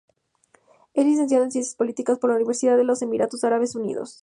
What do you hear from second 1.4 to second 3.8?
en ciencias políticas por la Universidad de los Emiratos Árabes